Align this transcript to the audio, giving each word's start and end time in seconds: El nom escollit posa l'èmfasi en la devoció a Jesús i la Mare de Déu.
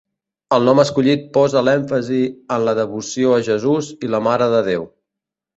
El 0.55 0.63
nom 0.67 0.79
escollit 0.83 1.27
posa 1.35 1.63
l'èmfasi 1.67 2.21
en 2.57 2.65
la 2.71 2.75
devoció 2.81 3.37
a 3.37 3.47
Jesús 3.51 3.93
i 4.09 4.11
la 4.15 4.23
Mare 4.31 4.49
de 4.57 4.65
Déu. 4.71 4.91